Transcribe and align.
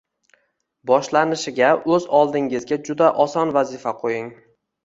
Boshlanishiga 0.91 1.69
o’z 1.97 2.09
oldingizga 2.21 2.81
juda 2.89 3.11
oson 3.27 3.55
vazifa 3.59 3.95
qo’ying 4.03 4.35